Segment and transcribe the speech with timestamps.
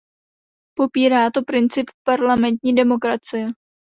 [0.77, 3.47] Popírá to princip parlamentní demokracie.